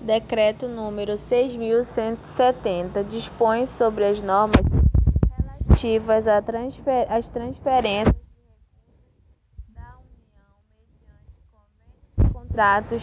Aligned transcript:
Decreto 0.00 0.66
número 0.68 1.12
6.170 1.14 3.04
dispõe 3.04 3.66
sobre 3.66 4.04
as 4.04 4.22
normas 4.22 4.64
relativas 5.36 6.24
às 6.26 7.28
transferências 7.30 8.14
da 9.68 9.96
União 9.98 10.62
mediante 10.72 11.42
convênios 11.52 12.32
contratos 12.32 13.02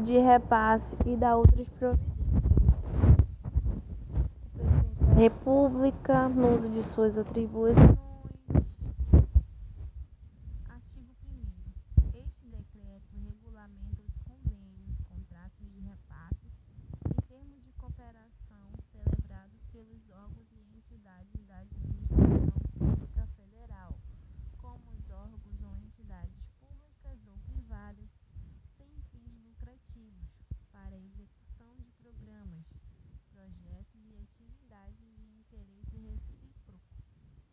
de 0.00 0.18
repasse 0.18 0.96
e 1.06 1.16
dá 1.16 1.36
outras 1.36 1.68
providências. 1.78 2.16
Da 5.00 5.14
República, 5.14 6.28
no 6.28 6.54
uso 6.56 6.68
de 6.68 6.82
suas 6.82 7.16
atribuições, 7.18 7.96
Artigo 10.68 11.14
1 12.12 12.18
Este 12.18 12.46
decreto 12.48 13.16
regulamenta 13.24 14.02
os 14.06 14.16
convênios, 14.24 15.00
contratos 15.08 15.66
de 15.72 15.80
repasses 15.80 16.52
e 17.10 17.22
termos 17.22 17.62
de 17.64 17.72
cooperação 17.72 18.66
celebrados 18.92 19.60
pelos 19.72 20.02
órgãos 20.10 20.46
e 20.52 20.60
entidades 20.76 21.46
da 21.46 21.58
Administração 21.58 22.60
Pública 22.78 23.26
Federal, 23.36 23.96
como 24.58 24.90
os 24.92 25.10
órgãos 25.10 25.62
ou 25.62 25.76
entidades 25.80 26.36
públicas 26.60 27.18
ou 27.26 27.38
privadas 27.50 28.08
sem 28.76 28.88
fins 29.12 29.32
lucrativos, 29.44 30.28
para 30.72 30.94
a 30.94 30.98
execução 31.00 31.74
de 31.78 31.90
programas, 32.02 32.64
projetos 33.32 34.00
e 34.10 34.14
atividades 34.20 35.06
de 35.16 35.24
interesse 35.40 35.96
recíproco 35.96 36.74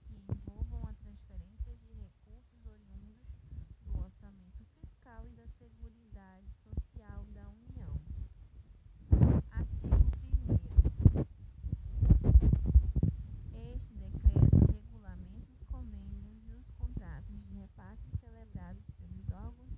que 0.07 0.15
envolvam 0.15 0.81
a 0.88 0.93
transferência 0.93 1.75
de 1.77 1.93
recursos 1.93 2.65
oriundos 2.65 3.27
do 3.85 3.99
orçamento 3.99 4.63
fiscal 4.79 5.25
e 5.27 5.31
da 5.33 5.47
Seguridade 5.59 6.47
Social 6.63 7.25
da 7.33 7.47
União. 7.49 7.99
Artigo 9.52 9.95
1 10.39 11.25
Este 13.75 13.94
decreto 13.95 14.72
regulamenta 14.72 15.52
os 15.52 15.63
convênios 15.72 16.44
e 16.49 16.55
os 16.55 16.69
contratos 16.72 17.36
de 17.47 17.53
repasse 17.55 18.09
celebrados 18.19 18.83
pelos 18.99 19.30
órgãos 19.31 19.72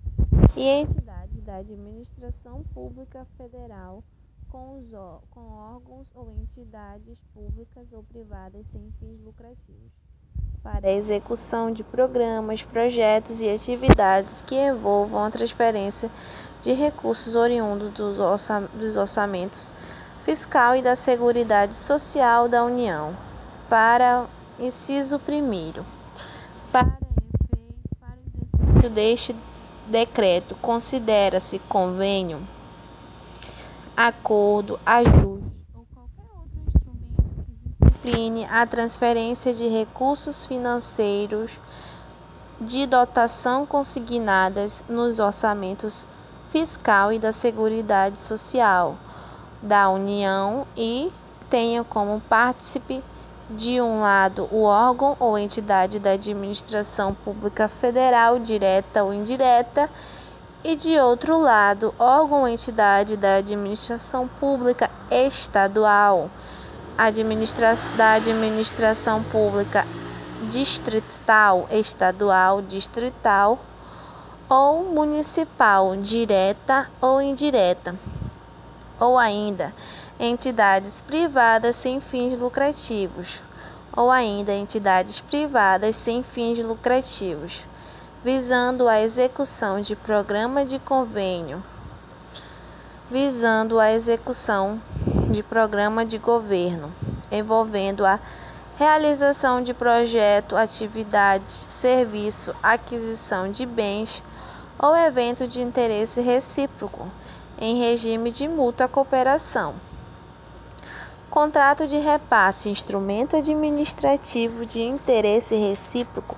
e 0.66 0.80
entidades 0.80 1.40
da 1.42 1.58
Administração 1.58 2.64
Pública 2.74 3.24
Federal 3.36 4.02
com, 4.50 4.78
os, 4.78 4.90
com 5.30 5.40
órgãos 5.52 6.08
ou 6.12 6.32
entidades 6.32 7.18
públicas 7.32 7.86
ou 7.92 8.02
privadas 8.02 8.66
sem 8.72 8.92
fins 8.98 9.20
lucrativos, 9.24 9.92
para 10.64 10.88
a 10.88 10.92
execução 10.92 11.70
de 11.70 11.84
programas, 11.84 12.64
projetos 12.64 13.40
e 13.40 13.48
atividades 13.48 14.42
que 14.42 14.56
envolvam 14.56 15.24
a 15.24 15.30
transferência 15.30 16.10
de 16.60 16.72
recursos 16.72 17.36
oriundos 17.36 17.90
dos, 17.90 18.18
orça, 18.18 18.62
dos 18.74 18.96
orçamentos 18.96 19.72
fiscal 20.24 20.74
e 20.74 20.82
da 20.82 20.96
Seguridade 20.96 21.74
Social 21.74 22.48
da 22.48 22.64
União. 22.64 23.16
Para 23.68 24.26
inciso 24.58 25.16
1 25.16 25.84
para, 26.72 26.88
efeito, 26.88 27.46
para 28.00 28.16
os 28.18 28.80
efeitos 28.82 28.90
deste 28.90 29.36
decreto, 29.86 30.54
considera-se 30.56 31.58
convênio, 31.60 32.46
acordo, 33.96 34.78
ajuste 34.84 35.44
ou 35.74 35.86
qualquer 35.94 36.28
outro 36.36 36.58
instrumento 36.66 37.22
que 37.46 37.84
discipline 37.84 38.44
a 38.46 38.66
transferência 38.66 39.54
de 39.54 39.66
recursos 39.68 40.44
financeiros 40.44 41.50
de 42.60 42.86
dotação 42.86 43.64
consignadas 43.66 44.84
nos 44.88 45.18
orçamentos 45.18 46.06
fiscal 46.50 47.12
e 47.12 47.18
da 47.18 47.32
Seguridade 47.32 48.18
Social 48.18 48.96
da 49.62 49.88
União 49.88 50.66
e 50.76 51.12
tenha 51.48 51.84
como 51.84 52.20
partícipe 52.20 53.02
de 53.50 53.80
um 53.80 54.00
lado 54.00 54.48
o 54.50 54.62
órgão 54.62 55.16
ou 55.20 55.38
entidade 55.38 55.98
da 55.98 56.12
administração 56.12 57.14
pública 57.14 57.68
federal, 57.68 58.38
direta 58.38 59.04
ou 59.04 59.14
indireta, 59.14 59.88
e 60.64 60.74
de 60.74 60.98
outro 60.98 61.38
lado, 61.40 61.94
órgão 61.98 62.40
ou 62.40 62.48
entidade 62.48 63.16
da 63.16 63.36
administração 63.36 64.26
pública 64.26 64.90
estadual, 65.10 66.28
administra 66.98 67.76
da 67.96 68.14
administração 68.14 69.22
pública 69.22 69.86
distrital, 70.48 71.68
estadual, 71.70 72.60
distrital 72.62 73.58
ou 74.48 74.84
municipal, 74.92 75.94
direta 75.96 76.88
ou 77.00 77.22
indireta, 77.22 77.94
ou 78.98 79.18
ainda 79.18 79.72
entidades 80.18 81.02
privadas 81.02 81.76
sem 81.76 82.00
fins 82.00 82.38
lucrativos, 82.38 83.42
ou 83.94 84.10
ainda 84.10 84.52
entidades 84.52 85.20
privadas 85.20 85.94
sem 85.96 86.22
fins 86.22 86.58
lucrativos, 86.58 87.66
visando 88.24 88.88
a 88.88 89.00
execução 89.00 89.80
de 89.80 89.94
programa 89.94 90.64
de 90.64 90.78
convênio, 90.78 91.62
visando 93.10 93.78
a 93.78 93.92
execução 93.92 94.80
de 95.30 95.42
programa 95.42 96.04
de 96.04 96.18
governo, 96.18 96.92
envolvendo 97.30 98.04
a 98.04 98.18
realização 98.78 99.62
de 99.62 99.72
projeto, 99.72 100.56
atividade, 100.56 101.50
serviço, 101.50 102.54
aquisição 102.62 103.50
de 103.50 103.64
bens 103.64 104.22
ou 104.78 104.94
evento 104.94 105.46
de 105.46 105.62
interesse 105.62 106.20
recíproco 106.20 107.10
em 107.58 107.78
regime 107.78 108.30
de 108.30 108.46
mútua 108.46 108.86
cooperação. 108.88 109.74
Contrato 111.36 111.86
de 111.86 111.98
repasse, 111.98 112.70
instrumento 112.70 113.36
administrativo 113.36 114.64
de 114.64 114.80
interesse 114.80 115.54
recíproco, 115.54 116.34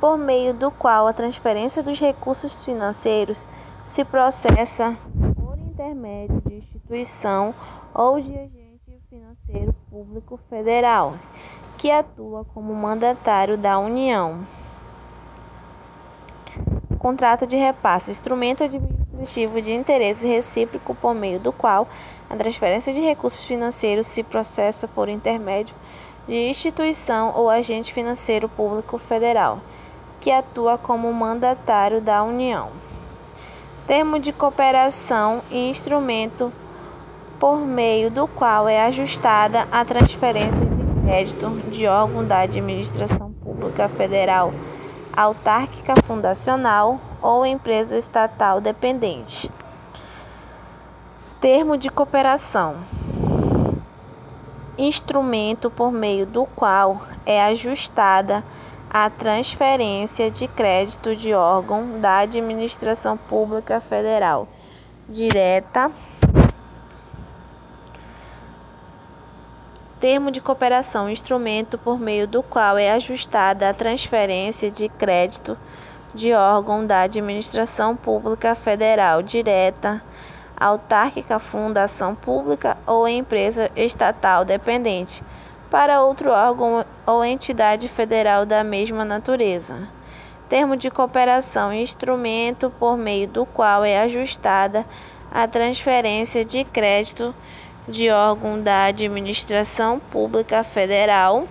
por 0.00 0.16
meio 0.16 0.54
do 0.54 0.70
qual 0.70 1.06
a 1.06 1.12
transferência 1.12 1.82
dos 1.82 2.00
recursos 2.00 2.62
financeiros 2.62 3.46
se 3.84 4.02
processa 4.02 4.96
por 5.36 5.58
intermédio 5.58 6.40
de 6.40 6.54
instituição 6.54 7.54
ou 7.92 8.18
de 8.18 8.34
agente 8.34 9.02
financeiro 9.10 9.74
público 9.90 10.40
federal, 10.48 11.16
que 11.76 11.90
atua 11.90 12.42
como 12.54 12.74
mandatário 12.74 13.58
da 13.58 13.78
União. 13.78 14.46
Contrato 16.98 17.46
de 17.46 17.56
repasse, 17.56 18.10
instrumento 18.10 18.64
administrativo 18.64 18.99
de 19.20 19.72
interesse 19.72 20.26
recíproco 20.26 20.94
por 20.94 21.14
meio 21.14 21.38
do 21.38 21.52
qual 21.52 21.86
a 22.28 22.36
transferência 22.36 22.92
de 22.92 23.00
recursos 23.00 23.44
financeiros 23.44 24.06
se 24.06 24.22
processa 24.22 24.88
por 24.88 25.08
intermédio 25.08 25.74
de 26.26 26.48
instituição 26.48 27.32
ou 27.34 27.50
agente 27.50 27.92
financeiro 27.92 28.48
público 28.48 28.96
federal, 28.98 29.60
que 30.20 30.30
atua 30.30 30.78
como 30.78 31.12
mandatário 31.12 32.00
da 32.00 32.22
União. 32.22 32.70
Termo 33.86 34.18
de 34.18 34.32
cooperação 34.32 35.42
e 35.50 35.68
instrumento 35.68 36.52
por 37.38 37.58
meio 37.58 38.10
do 38.10 38.28
qual 38.28 38.68
é 38.68 38.84
ajustada 38.86 39.66
a 39.72 39.84
transferência 39.84 40.50
de 40.50 41.02
crédito 41.02 41.50
de 41.68 41.86
órgão 41.86 42.24
da 42.24 42.40
administração 42.40 43.32
pública 43.32 43.88
federal, 43.88 44.52
autárquica 45.16 45.94
fundacional 46.06 47.00
ou 47.22 47.44
empresa 47.44 47.96
estatal 47.96 48.60
dependente. 48.60 49.50
Termo 51.40 51.76
de 51.76 51.88
cooperação. 51.88 52.76
Instrumento 54.76 55.70
por 55.70 55.92
meio 55.92 56.26
do 56.26 56.46
qual 56.46 57.00
é 57.26 57.44
ajustada 57.44 58.44
a 58.92 59.08
transferência 59.08 60.30
de 60.30 60.48
crédito 60.48 61.14
de 61.14 61.32
órgão 61.32 62.00
da 62.00 62.18
administração 62.18 63.16
pública 63.16 63.80
federal, 63.80 64.48
direta. 65.08 65.92
Termo 70.00 70.30
de 70.30 70.40
cooperação, 70.40 71.08
instrumento 71.08 71.78
por 71.78 72.00
meio 72.00 72.26
do 72.26 72.42
qual 72.42 72.76
é 72.78 72.90
ajustada 72.90 73.68
a 73.68 73.74
transferência 73.74 74.70
de 74.70 74.88
crédito 74.88 75.56
de 76.14 76.32
órgão 76.32 76.84
da 76.84 77.02
administração 77.02 77.96
pública 77.96 78.54
federal, 78.54 79.22
direta 79.22 80.02
autárquica, 80.56 81.38
fundação 81.38 82.14
pública 82.14 82.76
ou 82.86 83.08
empresa 83.08 83.70
estatal 83.74 84.44
dependente, 84.44 85.22
para 85.70 86.02
outro 86.02 86.30
órgão 86.30 86.84
ou 87.06 87.24
entidade 87.24 87.88
federal 87.88 88.44
da 88.44 88.62
mesma 88.62 89.04
natureza. 89.04 89.88
Termo 90.48 90.76
de 90.76 90.90
cooperação 90.90 91.72
instrumento 91.72 92.70
por 92.78 92.96
meio 92.96 93.28
do 93.28 93.46
qual 93.46 93.84
é 93.84 94.00
ajustada 94.00 94.84
a 95.30 95.46
transferência 95.46 96.44
de 96.44 96.64
crédito 96.64 97.32
de 97.86 98.10
órgão 98.10 98.60
da 98.60 98.84
administração 98.84 99.98
pública 99.98 100.62
federal. 100.64 101.46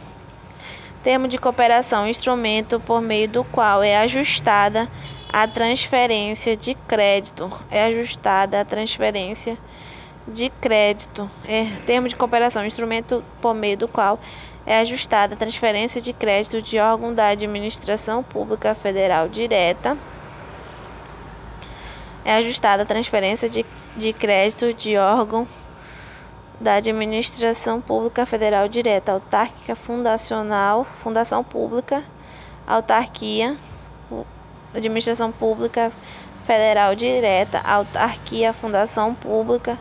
Termo 1.03 1.29
de 1.29 1.37
cooperação 1.37 2.07
instrumento 2.07 2.79
por 2.79 3.01
meio 3.01 3.27
do 3.29 3.43
qual 3.45 3.81
é 3.81 3.97
ajustada 3.99 4.89
A 5.31 5.47
transferência 5.47 6.57
de 6.57 6.73
crédito 6.73 7.51
é 7.71 7.85
ajustada 7.85 8.59
à 8.59 8.65
transferência 8.65 9.57
de 10.27 10.49
crédito. 10.49 11.29
É 11.45 11.65
termo 11.85 12.07
de 12.07 12.15
cooperação, 12.15 12.65
instrumento 12.65 13.23
por 13.41 13.53
meio 13.53 13.77
do 13.77 13.87
qual 13.87 14.19
é 14.65 14.79
ajustada 14.79 15.35
a 15.35 15.37
transferência 15.37 16.01
de 16.01 16.13
crédito 16.13 16.61
de 16.61 16.79
órgão 16.79 17.13
da 17.13 17.27
administração 17.27 18.23
pública 18.23 18.75
federal 18.75 19.29
direta. 19.29 19.97
É 22.25 22.35
ajustada 22.35 22.83
a 22.83 22.85
transferência 22.85 23.47
de, 23.47 23.65
de 23.95 24.13
crédito 24.13 24.73
de 24.73 24.97
órgão 24.97 25.47
da 26.59 26.75
administração 26.75 27.79
pública 27.81 28.25
federal 28.25 28.67
direta, 28.67 29.13
autárquica, 29.13 29.75
fundacional, 29.75 30.85
fundação 31.03 31.43
pública, 31.43 32.03
autarquia, 32.67 33.57
administração 34.73 35.31
pública 35.31 35.91
federal 36.45 36.95
direta, 36.95 37.59
autarquia, 37.59 38.53
fundação 38.53 39.13
pública 39.15 39.77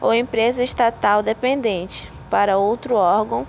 ou 0.00 0.12
empresa 0.14 0.62
estatal 0.62 1.22
dependente 1.22 2.10
para 2.30 2.58
outro 2.58 2.96
órgão 2.96 3.46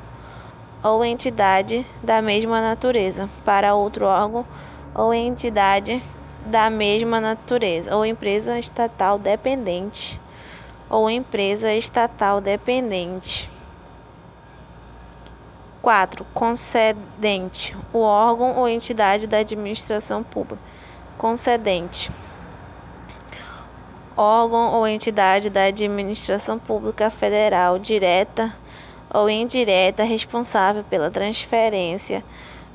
ou 0.83 1.03
entidade 1.03 1.85
da 2.03 2.21
mesma 2.21 2.61
natureza, 2.61 3.29
para 3.43 3.75
outro 3.75 4.05
órgão 4.05 4.45
ou 4.93 5.13
entidade 5.13 6.01
da 6.45 6.69
mesma 6.69 7.19
natureza, 7.19 7.95
ou 7.95 8.05
empresa 8.05 8.57
estatal 8.57 9.19
dependente, 9.19 10.19
ou 10.89 11.09
empresa 11.09 11.73
estatal 11.73 12.39
dependente. 12.41 13.49
4. 15.81 16.25
Concedente, 16.33 17.75
o 17.93 17.99
órgão 17.99 18.57
ou 18.57 18.67
entidade 18.67 19.27
da 19.27 19.37
administração 19.37 20.23
pública. 20.23 20.61
Concedente, 21.17 22.11
órgão 24.17 24.73
ou 24.73 24.87
entidade 24.87 25.49
da 25.49 25.65
administração 25.65 26.59
pública 26.59 27.09
federal 27.09 27.79
direta 27.79 28.53
ou 29.13 29.29
indireta 29.29 30.03
responsável 30.03 30.83
pela 30.83 31.09
transferência 31.09 32.23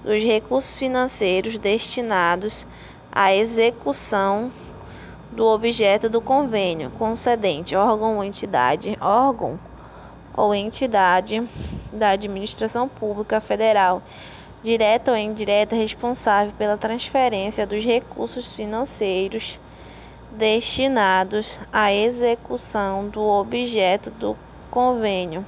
dos 0.03 0.23
recursos 0.23 0.75
financeiros 0.75 1.59
destinados 1.59 2.67
à 3.11 3.35
execução 3.35 4.51
do 5.33 5.47
objeto 5.47 6.11
do 6.11 6.21
convênio 6.21 6.91
concedente, 6.91 7.75
órgão 7.75 8.17
ou 8.17 8.25
entidade, 8.25 8.97
órgão 9.01 9.59
ou 10.37 10.55
entidade 10.55 11.43
da 11.91 12.11
administração 12.11 12.87
pública 12.87 13.41
federal, 13.41 14.03
direta 14.63 15.11
ou 15.11 15.17
indireta 15.17 15.75
responsável 15.75 16.53
pela 16.59 16.77
transferência 16.77 17.67
dos 17.67 17.83
recursos 17.83 18.53
financeiros 18.53 19.59
destinados 20.31 21.61
à 21.73 21.93
execução 21.93 23.09
do 23.09 23.23
objeto 23.23 24.11
do 24.11 24.37
convênio 24.71 25.45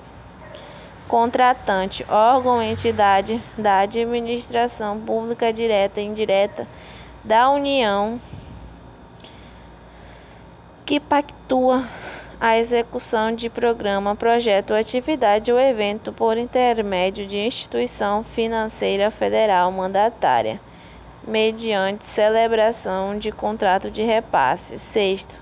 contratante, 1.07 2.05
órgão 2.09 2.57
ou 2.57 2.63
entidade 2.63 3.41
da 3.59 3.81
administração 3.81 4.99
pública 4.99 5.53
direta 5.53 6.01
e 6.01 6.05
indireta 6.05 6.67
da 7.23 7.51
União 7.51 8.21
que 10.85 11.01
pactua 11.01 11.83
a 12.41 12.59
execução 12.59 13.35
de 13.35 13.49
programa, 13.49 14.15
projeto, 14.15 14.75
atividade 14.75 15.51
ou 15.51 15.59
evento 15.59 16.13
por 16.13 16.37
intermédio 16.37 17.27
de 17.27 17.39
instituição 17.39 18.23
financeira 18.23 19.11
federal 19.11 19.73
mandatária, 19.73 20.61
mediante 21.27 22.05
celebração 22.05 23.19
de 23.19 23.33
contrato 23.33 23.91
de 23.91 24.03
repasse. 24.03 24.79
Sexto, 24.79 25.41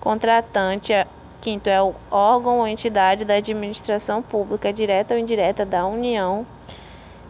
contratante 0.00 0.94
Quinto, 1.40 1.70
é 1.70 1.80
o 1.80 1.94
órgão 2.10 2.58
ou 2.58 2.66
entidade 2.66 3.24
da 3.24 3.34
administração 3.34 4.20
pública, 4.20 4.72
direta 4.72 5.14
ou 5.14 5.20
indireta 5.20 5.64
da 5.64 5.86
União, 5.86 6.44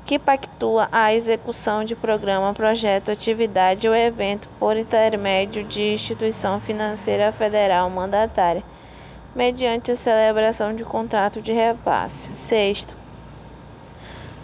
que 0.08 0.19
pactua 0.19 0.88
a 0.90 1.12
execução 1.12 1.84
de 1.84 1.94
programa, 1.94 2.55
projeto, 2.55 3.10
atividade 3.10 3.87
ou 3.87 3.94
evento 3.94 4.49
por 4.58 4.75
intermédio 4.75 5.62
de 5.62 5.93
instituição 5.93 6.58
financeira 6.62 7.31
federal 7.31 7.90
mandatária, 7.90 8.64
mediante 9.37 9.93
a 9.93 9.96
celebração 9.96 10.75
de 10.75 10.82
contrato 10.82 11.43
de 11.43 11.52
repasse. 11.52 12.34
Sexto, 12.34 12.96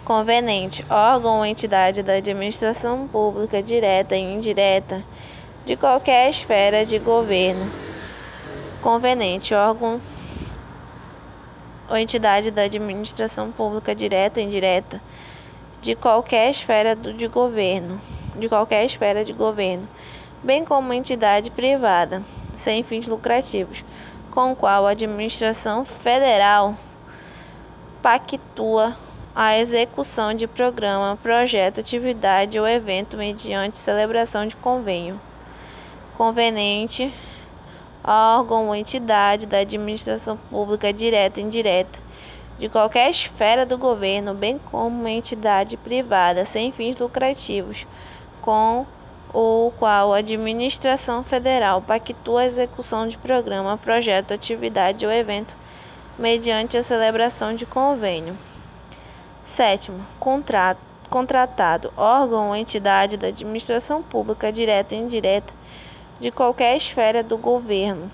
convenente, 0.05 0.85
órgão 0.87 1.39
ou 1.39 1.45
entidade 1.47 2.03
da 2.03 2.13
administração 2.13 3.07
pública, 3.07 3.63
direta 3.63 4.15
e 4.15 4.21
indireta, 4.21 5.03
de 5.65 5.75
qualquer 5.75 6.29
esfera 6.29 6.85
de 6.85 6.99
governo 6.99 7.71
conveniente, 8.83 9.55
órgão 9.55 9.99
ou 11.89 11.97
entidade 11.97 12.51
da 12.51 12.61
administração 12.61 13.51
pública 13.51 13.95
direta 13.95 14.39
ou 14.39 14.45
indireta 14.45 15.01
de 15.85 15.93
qualquer 15.93 16.49
esfera 16.49 16.95
de 16.95 17.27
governo, 17.27 18.01
de 18.35 18.49
qualquer 18.49 18.83
esfera 18.85 19.23
de 19.23 19.31
governo, 19.31 19.87
bem 20.41 20.65
como 20.65 20.91
entidade 20.91 21.51
privada 21.51 22.23
sem 22.51 22.81
fins 22.81 23.05
lucrativos, 23.05 23.85
com 24.31 24.55
qual 24.55 24.87
a 24.87 24.89
administração 24.89 25.85
federal 25.85 26.75
pactua 28.01 28.97
a 29.35 29.59
execução 29.59 30.33
de 30.33 30.47
programa, 30.47 31.19
projeto, 31.21 31.81
atividade 31.81 32.59
ou 32.59 32.67
evento 32.67 33.15
mediante 33.15 33.77
celebração 33.77 34.47
de 34.47 34.55
convênio 34.55 35.21
conveniente 36.17 37.13
órgão 38.03 38.69
ou 38.69 38.75
entidade 38.75 39.45
da 39.45 39.59
administração 39.59 40.35
pública 40.49 40.91
direta 40.91 41.39
e 41.39 41.43
indireta 41.43 41.99
de 42.57 42.69
qualquer 42.69 43.09
esfera 43.09 43.65
do 43.65 43.77
governo, 43.77 44.33
bem 44.33 44.57
como 44.71 44.99
uma 44.99 45.11
entidade 45.11 45.75
privada 45.75 46.45
sem 46.45 46.71
fins 46.71 46.97
lucrativos, 46.97 47.85
com 48.41 48.85
o 49.33 49.71
qual 49.77 50.13
a 50.13 50.19
administração 50.19 51.23
federal 51.23 51.81
pactua 51.81 52.41
a 52.41 52.45
execução 52.45 53.07
de 53.07 53.17
programa, 53.17 53.77
projeto, 53.77 54.33
atividade 54.33 55.05
ou 55.05 55.11
evento 55.11 55.55
mediante 56.17 56.77
a 56.77 56.83
celebração 56.83 57.53
de 57.53 57.65
convênio. 57.65 58.37
Sétimo, 59.43 59.99
contrato, 60.19 60.79
contratado, 61.09 61.91
órgão 61.97 62.49
ou 62.49 62.55
entidade 62.55 63.17
da 63.17 63.27
administração 63.27 64.01
pública 64.01 64.51
direta 64.51 64.95
e 64.95 64.99
indireta 64.99 65.53
de 66.19 66.31
qualquer 66.31 66.77
esfera 66.77 67.21
do 67.21 67.37
governo, 67.37 68.09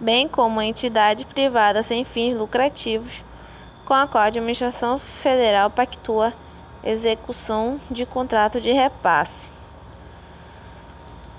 bem 0.00 0.26
como 0.26 0.58
a 0.58 0.64
entidade 0.64 1.26
privada 1.26 1.82
sem 1.82 2.04
fins 2.04 2.34
lucrativos, 2.34 3.22
com 3.84 3.92
a 3.92 4.06
qual 4.06 4.24
a 4.24 4.26
administração 4.28 4.98
federal 4.98 5.70
pactua 5.70 6.32
execução 6.82 7.78
de 7.90 8.06
contrato 8.06 8.60
de 8.60 8.72
repasse. 8.72 9.52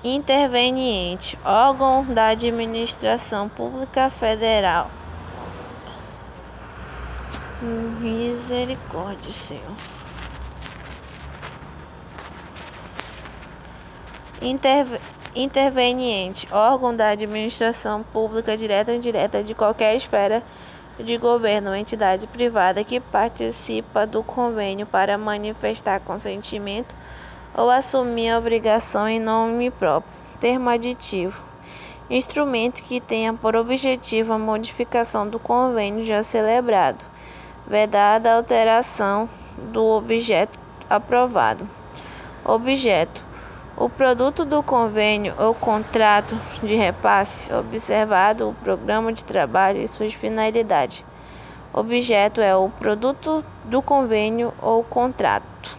Interveniente, 0.03 1.37
órgão 1.43 2.05
da 2.05 2.27
administração 2.27 3.49
pública 3.49 4.09
federal. 4.09 4.89
Misericórdia, 7.61 9.31
Senhor. 9.31 9.75
Interveniente, 15.35 16.47
órgão 16.51 16.95
da 16.95 17.09
administração 17.09 18.03
pública 18.03 18.57
direta 18.57 18.91
ou 18.91 18.97
indireta 18.97 19.43
de 19.43 19.55
qualquer 19.55 19.95
esfera 19.95 20.43
de 20.99 21.17
governo 21.17 21.69
ou 21.69 21.75
entidade 21.75 22.27
privada 22.27 22.83
que 22.83 22.99
participa 22.99 24.05
do 24.05 24.23
convênio 24.23 24.85
para 24.85 25.17
manifestar 25.17 26.01
consentimento 26.01 26.93
ou 27.55 27.69
assumir 27.69 28.29
a 28.29 28.37
obrigação 28.37 29.07
em 29.07 29.19
nome 29.19 29.71
próprio. 29.71 30.11
Termo 30.39 30.69
aditivo. 30.69 31.41
Instrumento 32.09 32.81
que 32.81 32.99
tenha 32.99 33.33
por 33.33 33.55
objetivo 33.55 34.33
a 34.33 34.39
modificação 34.39 35.27
do 35.27 35.39
convênio 35.39 36.05
já 36.05 36.23
celebrado, 36.23 37.03
vedada 37.65 38.31
a 38.31 38.35
alteração 38.35 39.29
do 39.71 39.83
objeto 39.83 40.59
aprovado. 40.89 41.69
Objeto 42.43 43.30
o 43.83 43.89
produto 43.89 44.45
do 44.45 44.61
convênio 44.61 45.33
ou 45.39 45.55
contrato 45.55 46.39
de 46.61 46.75
repasse, 46.75 47.51
observado 47.51 48.47
o 48.47 48.53
programa 48.53 49.11
de 49.11 49.23
trabalho 49.23 49.81
e 49.81 49.87
suas 49.87 50.13
finalidades. 50.13 51.03
Objeto 51.73 52.39
é 52.41 52.55
o 52.55 52.69
produto 52.69 53.43
do 53.65 53.81
convênio 53.81 54.53
ou 54.61 54.83
contrato. 54.83 55.75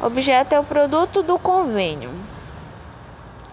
Objeto 0.00 0.54
é 0.54 0.60
o 0.60 0.62
produto 0.62 1.20
do 1.20 1.36
convênio 1.36 2.12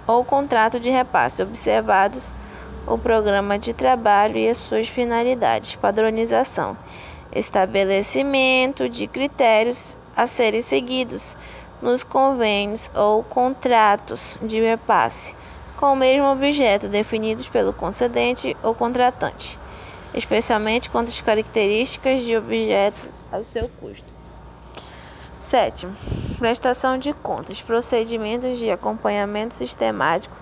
ou 0.05 0.24
contrato 0.24 0.79
de 0.79 0.91
repasse, 0.91 1.41
observados 1.41 2.32
o 2.86 2.96
programa 2.96 3.58
de 3.58 3.74
trabalho 3.74 4.38
e 4.38 4.48
as 4.48 4.58
suas 4.58 4.88
finalidades. 4.88 5.75
Padronização: 5.77 6.77
estabelecimento 7.34 8.88
de 8.88 9.08
critérios 9.08 9.98
a 10.15 10.27
serem 10.27 10.62
seguidos 10.62 11.36
nos 11.82 12.03
convênios 12.03 12.89
ou 12.94 13.24
contratos 13.24 14.38
de 14.41 14.62
repasse 14.62 15.36
com 15.77 15.94
o 15.94 15.96
mesmo 15.96 16.25
objeto 16.32 16.88
definidos 16.88 17.48
pelo 17.48 17.74
concedente 17.74 18.55
ou 18.63 18.74
contratante, 18.74 19.60
especialmente 20.13 20.89
quanto 20.89 21.10
às 21.10 21.22
características 21.22 22.22
de 22.22 22.36
objeto 22.36 22.98
ao 23.32 23.44
seu 23.44 23.67
custo. 23.67 24.13
7. 25.36 25.88
Prestação 26.39 26.98
de 26.98 27.13
contas, 27.13 27.62
procedimentos 27.62 28.58
de 28.58 28.72
acompanhamento 28.72 29.55
sistemático 29.55 30.36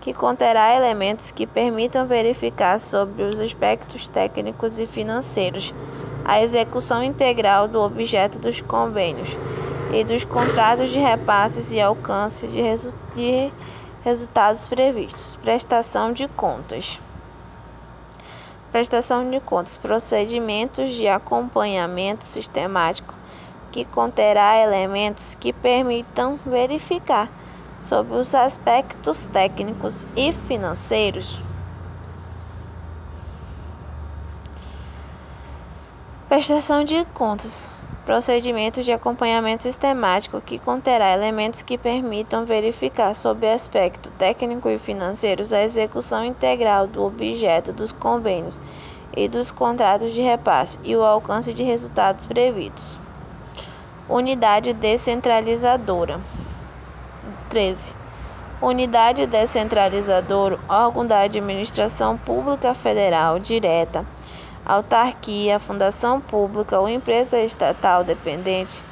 que 0.00 0.14
conterá 0.14 0.74
elementos 0.74 1.30
que 1.30 1.46
permitam 1.46 2.06
verificar 2.06 2.80
sobre 2.80 3.22
os 3.22 3.38
aspectos 3.38 4.08
técnicos 4.08 4.78
e 4.78 4.86
financeiros 4.86 5.74
a 6.24 6.42
execução 6.42 7.02
integral 7.02 7.68
do 7.68 7.80
objeto 7.80 8.38
dos 8.38 8.60
convênios 8.62 9.28
e 9.92 10.04
dos 10.04 10.24
contratos 10.24 10.90
de 10.90 10.98
repasses 10.98 11.72
e 11.72 11.80
alcance 11.80 12.46
de, 12.46 12.60
resu 12.60 12.90
de 13.14 13.52
resultados 14.02 14.66
previstos. 14.68 15.36
Prestação 15.36 16.12
de 16.12 16.28
contas. 16.28 17.00
Prestação 18.70 19.28
de 19.30 19.40
contas, 19.40 19.76
procedimentos 19.78 20.90
de 20.90 21.08
acompanhamento 21.08 22.24
sistemático 22.24 23.14
que 23.72 23.84
conterá 23.84 24.56
elementos 24.58 25.34
que 25.34 25.52
permitam 25.52 26.38
verificar 26.46 27.28
sobre 27.82 28.16
os 28.16 28.34
aspectos 28.34 29.26
técnicos 29.26 30.06
e 30.16 30.32
financeiros 30.32 31.40
Prestação 36.30 36.84
de 36.84 37.04
contas. 37.06 37.79
Procedimento 38.10 38.82
de 38.82 38.90
acompanhamento 38.90 39.62
sistemático 39.62 40.40
que 40.40 40.58
conterá 40.58 41.12
elementos 41.12 41.62
que 41.62 41.78
permitam 41.78 42.44
verificar 42.44 43.14
sob 43.14 43.48
aspecto 43.48 44.10
técnico 44.18 44.68
e 44.68 44.80
financeiro 44.80 45.44
a 45.54 45.62
execução 45.62 46.24
integral 46.24 46.88
do 46.88 47.04
objeto 47.04 47.72
dos 47.72 47.92
convênios 47.92 48.60
e 49.16 49.28
dos 49.28 49.52
contratos 49.52 50.12
de 50.12 50.22
repasse 50.22 50.76
e 50.82 50.96
o 50.96 51.04
alcance 51.04 51.54
de 51.54 51.62
resultados 51.62 52.24
previstos. 52.26 53.00
Unidade 54.08 54.72
descentralizadora. 54.72 56.18
13. 57.48 57.94
Unidade 58.60 59.24
descentralizadora, 59.24 60.58
órgão 60.68 61.06
da 61.06 61.20
administração 61.20 62.16
pública 62.16 62.74
federal 62.74 63.38
direta 63.38 64.04
autarquia, 64.64 65.58
fundação 65.58 66.20
pública 66.20 66.78
ou 66.78 66.88
empresa 66.88 67.38
estatal 67.40 68.04
dependente, 68.04 68.84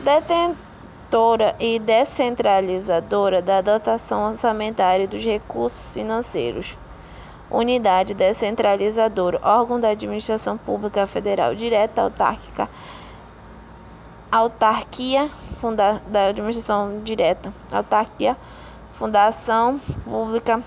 detentora 0.00 1.54
e 1.58 1.78
descentralizadora 1.78 3.42
da 3.42 3.60
dotação 3.60 4.28
orçamentária 4.30 5.08
dos 5.08 5.24
recursos 5.24 5.90
financeiros. 5.90 6.76
Unidade 7.50 8.14
descentralizadora, 8.14 9.40
órgão 9.42 9.78
da 9.78 9.90
administração 9.90 10.56
pública 10.56 11.06
federal 11.06 11.54
direta 11.54 12.02
autárquica, 12.02 12.68
autarquia 14.30 15.30
funda, 15.64 16.02
da 16.08 16.26
administração 16.26 17.00
direta, 17.02 17.52
autarquia, 17.72 18.36
fundação 18.94 19.80
pública 20.04 20.62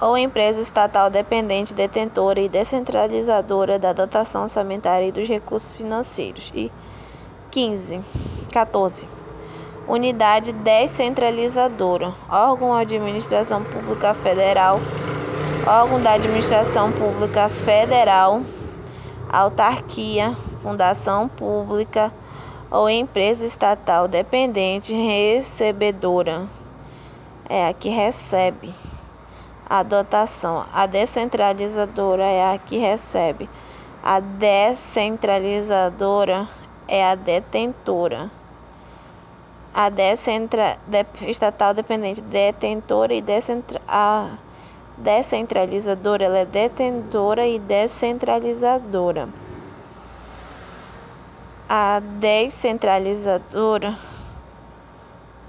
ou 0.00 0.16
empresa 0.16 0.60
estatal 0.60 1.10
dependente 1.10 1.74
detentora 1.74 2.40
e 2.40 2.48
descentralizadora 2.48 3.78
da 3.78 3.92
dotação 3.92 4.44
orçamentária 4.44 5.06
e 5.06 5.12
dos 5.12 5.28
recursos 5.28 5.72
financeiros. 5.72 6.50
E 6.54 6.72
15. 7.50 8.00
14. 8.50 9.06
Unidade 9.86 10.52
descentralizadora, 10.52 12.14
órgão 12.28 12.70
da 12.70 12.78
administração 12.78 13.62
pública 13.64 14.14
federal, 14.14 14.80
órgão 15.66 16.00
da 16.00 16.12
administração 16.12 16.92
pública 16.92 17.48
federal, 17.48 18.40
autarquia, 19.28 20.36
fundação 20.62 21.28
pública 21.28 22.12
ou 22.70 22.88
empresa 22.88 23.44
estatal 23.44 24.06
dependente 24.06 24.94
recebedora. 24.94 26.46
É 27.48 27.68
a 27.68 27.72
que 27.72 27.88
recebe 27.88 28.72
a 29.70 29.82
dotação. 29.84 30.66
A 30.72 30.86
descentralizadora 30.86 32.24
é 32.24 32.52
a 32.52 32.58
que 32.58 32.76
recebe. 32.76 33.48
A 34.02 34.18
descentralizadora 34.18 36.48
é 36.88 37.04
a 37.04 37.14
detentora. 37.14 38.28
A 39.72 39.88
descentra, 39.88 40.76
de, 40.84 41.06
estatal 41.30 41.72
dependente 41.72 42.20
detentora 42.20 43.14
e 43.14 43.22
descentra, 43.22 43.80
a 43.86 44.30
descentralizadora 44.98 46.24
ela 46.24 46.38
é 46.38 46.44
detentora 46.44 47.46
e 47.46 47.60
descentralizadora. 47.60 49.28
A 51.68 52.00
descentralizadora 52.18 53.96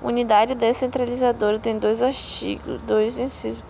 Unidade 0.03 0.55
descentralizadora 0.55 1.59
tem 1.59 1.77
dois 1.77 2.01
artigos, 2.01 2.81
dois 2.81 3.19
incisos 3.19 3.63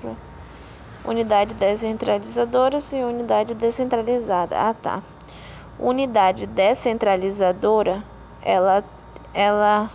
unidade 1.06 1.54
descentralizadora 1.56 2.78
e 2.94 3.04
unidade 3.04 3.54
descentralizada. 3.54 4.56
Ah, 4.58 4.74
tá. 4.74 5.02
Unidade 5.80 6.46
descentralizadora, 6.46 8.04
ela, 8.42 8.84
ela 9.34 9.90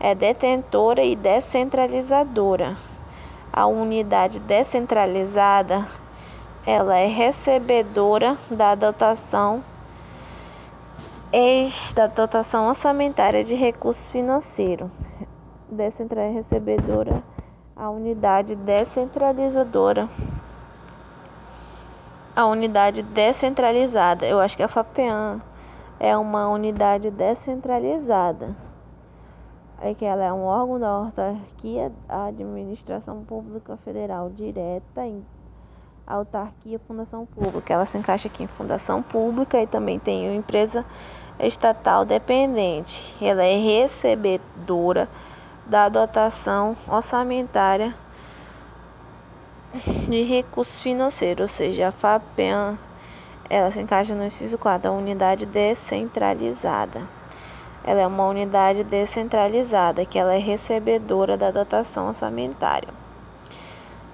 é 0.00 0.14
detentora 0.14 1.04
e 1.04 1.14
descentralizadora. 1.14 2.76
A 3.52 3.66
unidade 3.66 4.40
descentralizada, 4.40 5.86
ela 6.66 6.96
é 6.96 7.06
recebedora 7.06 8.36
da 8.50 8.74
dotação 8.74 9.62
da 11.94 12.06
dotação 12.06 12.68
orçamentária 12.68 13.44
de 13.44 13.54
recursos 13.54 14.04
financeiros. 14.06 14.88
Descentralizadora 15.70 16.42
recebedora 16.42 17.37
a 17.78 17.88
unidade 17.88 18.56
descentralizadora. 18.56 20.08
A 22.34 22.44
unidade 22.46 23.02
descentralizada, 23.02 24.26
eu 24.26 24.40
acho 24.40 24.56
que 24.56 24.62
a 24.62 24.68
FAPEAN 24.68 25.40
é 26.00 26.16
uma 26.16 26.48
unidade 26.48 27.08
descentralizada. 27.10 28.54
É 29.80 29.94
que 29.94 30.04
ela 30.04 30.24
é 30.24 30.32
um 30.32 30.44
órgão 30.44 30.80
da 30.80 30.88
autarquia, 30.88 31.92
a 32.08 32.26
administração 32.26 33.22
pública 33.22 33.76
federal 33.84 34.28
direta, 34.28 35.06
em 35.06 35.24
autarquia, 36.04 36.80
fundação 36.80 37.24
pública. 37.26 37.74
Ela 37.74 37.86
se 37.86 37.96
encaixa 37.96 38.26
aqui 38.26 38.42
em 38.42 38.48
fundação 38.48 39.02
pública 39.02 39.62
e 39.62 39.68
também 39.68 40.00
tem 40.00 40.34
empresa 40.34 40.84
estatal 41.38 42.04
dependente. 42.04 43.14
Ela 43.24 43.44
é 43.44 43.56
recebedora 43.56 45.08
da 45.68 45.88
dotação 45.88 46.74
orçamentária 46.88 47.94
de 50.08 50.22
recursos 50.22 50.78
financeiros, 50.80 51.42
ou 51.42 51.48
seja, 51.48 51.88
a 51.88 51.92
FAPEM 51.92 52.78
ela 53.50 53.70
se 53.70 53.80
encaixa 53.80 54.14
no 54.14 54.24
inciso 54.24 54.58
4, 54.58 54.90
a 54.90 54.94
unidade 54.94 55.46
descentralizada. 55.46 57.08
Ela 57.82 58.02
é 58.02 58.06
uma 58.06 58.26
unidade 58.26 58.84
descentralizada, 58.84 60.04
que 60.04 60.18
ela 60.18 60.34
é 60.34 60.38
recebedora 60.38 61.36
da 61.36 61.50
dotação 61.50 62.08
orçamentária. 62.08 62.88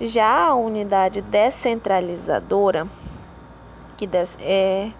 Já 0.00 0.48
a 0.48 0.54
unidade 0.54 1.20
descentralizadora, 1.20 2.86
que, 3.96 4.06
des, 4.06 4.38
é, 4.40 4.90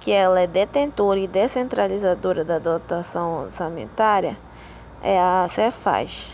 que 0.00 0.10
ela 0.10 0.40
é 0.40 0.46
detentora 0.46 1.18
e 1.18 1.26
descentralizadora 1.26 2.44
da 2.44 2.58
dotação 2.58 3.44
orçamentária, 3.44 4.38
é 5.06 5.20
a 5.20 5.46
Cefaz. 5.48 6.26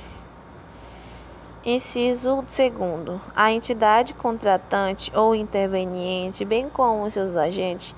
Inciso 1.62 2.37
2. 2.37 3.21
A 3.37 3.52
entidade 3.52 4.14
contratante 4.14 5.12
ou 5.14 5.35
interveniente, 5.35 6.43
bem 6.43 6.71
como 6.71 7.11
seus 7.11 7.37
agentes, 7.37 7.95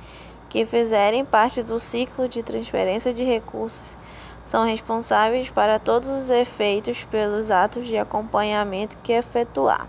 que 0.50 0.66
fizerem 0.66 1.24
parte 1.24 1.62
do 1.62 1.78
ciclo 1.78 2.28
de 2.28 2.42
transferência 2.42 3.14
de 3.14 3.22
recursos, 3.22 3.96
são 4.44 4.66
responsáveis 4.66 5.48
para 5.48 5.78
todos 5.78 6.08
os 6.08 6.28
efeitos 6.28 7.04
pelos 7.04 7.52
atos 7.52 7.86
de 7.86 7.96
acompanhamento 7.96 8.96
que 9.00 9.12
efetuar. 9.12 9.86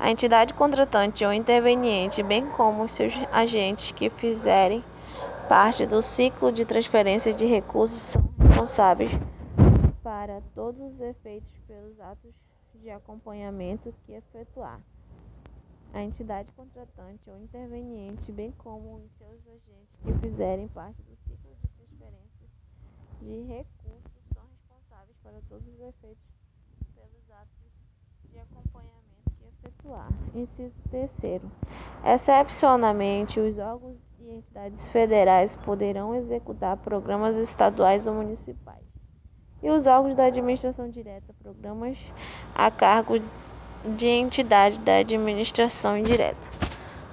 A 0.00 0.10
entidade 0.10 0.54
contratante 0.54 1.24
ou 1.24 1.32
interveniente, 1.32 2.20
bem 2.20 2.44
como 2.46 2.88
seus 2.88 3.14
agentes 3.32 3.92
que 3.92 4.10
fizerem 4.10 4.82
parte 5.48 5.86
do 5.86 6.02
ciclo 6.02 6.50
de 6.50 6.64
transferência 6.64 7.32
de 7.32 7.46
recursos, 7.46 8.00
são 8.00 8.22
responsáveis 8.40 9.12
para 10.24 10.40
todos 10.54 10.80
os 10.80 11.00
efeitos 11.00 11.52
pelos 11.66 12.00
atos 12.00 12.34
de 12.76 12.88
acompanhamento 12.88 13.94
que 14.06 14.14
efetuar. 14.14 14.80
A 15.92 16.02
entidade 16.02 16.50
contratante 16.52 17.28
ou 17.28 17.38
interveniente, 17.42 18.32
bem 18.32 18.50
como 18.52 18.94
os 19.04 19.12
seus 19.18 19.38
agentes 19.46 19.94
que 20.02 20.14
fizerem 20.26 20.66
parte 20.68 20.96
do 21.02 21.14
ciclo 21.14 21.54
de 21.60 21.68
transferência 21.68 22.48
de 23.20 23.42
recursos 23.42 24.24
são 24.32 24.44
responsáveis 24.46 25.16
para 25.22 25.42
todos 25.46 25.68
os 25.68 25.80
efeitos 25.80 26.24
pelos 26.94 27.30
atos 27.30 28.30
de 28.30 28.38
acompanhamento 28.38 29.30
que 29.38 29.44
efetuar. 29.44 30.08
Inciso 30.34 30.74
terceiro. 30.90 31.50
Excepcionalmente, 32.02 33.38
os 33.38 33.58
órgãos 33.58 33.98
e 34.20 34.30
entidades 34.30 34.86
federais 34.86 35.54
poderão 35.56 36.14
executar 36.14 36.78
programas 36.78 37.36
estaduais 37.36 38.06
ou 38.06 38.14
municipais. 38.14 38.93
E 39.64 39.70
os 39.70 39.86
órgãos 39.86 40.14
da 40.14 40.26
administração 40.26 40.90
direta, 40.90 41.34
programas 41.42 41.96
a 42.54 42.70
cargo 42.70 43.18
de 43.96 44.06
entidade 44.06 44.78
da 44.78 44.98
administração 44.98 45.96
indireta, 45.96 46.36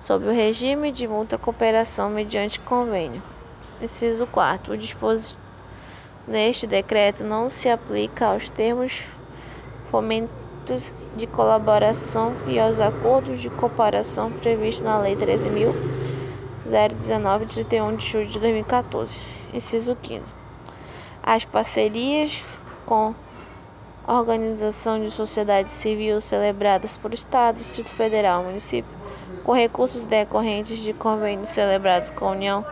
sob 0.01 0.27
o 0.27 0.34
regime 0.34 0.91
de 0.91 1.08
multa 1.08 1.38
cooperação 1.38 2.10
mediante 2.10 2.60
convênio. 2.60 3.24
Inciso 3.81 4.27
4. 4.27 4.74
O 4.74 4.77
disposto 4.77 5.39
neste 6.27 6.67
decreto 6.67 7.24
não 7.24 7.50
se 7.50 7.70
aplica 7.70 8.27
aos 8.27 8.50
termos 8.50 9.05
fomentos 9.89 10.93
de 11.15 11.27
colaboração 11.27 12.36
e 12.48 12.60
aos 12.60 12.81
acordos 12.81 13.39
de 13.39 13.50
cooperação 13.50 14.29
previstos 14.29 14.84
na 14.84 15.00
Lei 15.00 15.15
13.019, 15.15 17.46
de 17.46 17.63
31 17.63 17.96
de 17.96 18.05
julho 18.05 18.27
de 18.27 18.39
2014. 18.41 19.17
Inciso 19.53 19.96
15. 19.96 20.40
As 21.23 21.45
parcerias 21.45 22.43
com 22.85 23.13
organização 24.07 24.99
de 24.99 25.11
sociedade 25.11 25.71
civil 25.71 26.19
celebradas 26.19 26.97
por 26.97 27.13
Estado, 27.13 27.57
Distrito 27.57 27.91
Federal, 27.91 28.43
Município, 28.43 28.91
com 29.43 29.53
recursos 29.53 30.03
decorrentes 30.03 30.79
de 30.79 30.93
convênios 30.93 31.49
celebrados 31.49 32.09
com 32.11 32.25
a 32.25 32.31
União, 32.31 32.65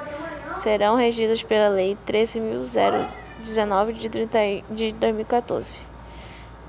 serão 0.58 0.96
regidas 0.96 1.44
pela 1.44 1.70
Lei 1.70 1.98
13.019 2.08 3.94
de, 3.94 4.10
30, 4.10 4.40
de 4.72 4.92
2014, 4.94 5.82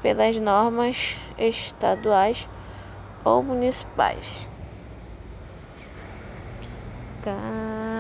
pelas 0.03 0.37
normas 0.37 1.17
estaduais 1.39 2.47
ou 3.25 3.43
municipais. 3.43 4.49